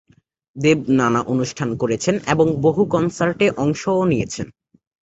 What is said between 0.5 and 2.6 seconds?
দেব নানা অনুষ্ঠান করেছেন এবং